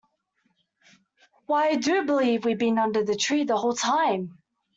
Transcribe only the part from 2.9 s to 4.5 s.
this tree the whole time!